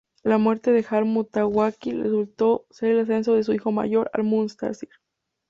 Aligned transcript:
La 0.23 0.39
muerte 0.39 0.71
de 0.71 0.83
Al-Mutawákkil 0.89 2.01
resultó 2.01 2.65
en 2.79 2.89
el 2.89 2.99
ascenso 3.01 3.35
de 3.35 3.43
su 3.43 3.53
hijo 3.53 3.71
mayor 3.71 4.09
al-Muntasir. 4.13 4.89